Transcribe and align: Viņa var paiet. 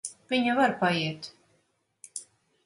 Viņa 0.31 0.55
var 0.59 0.73
paiet. 0.79 1.29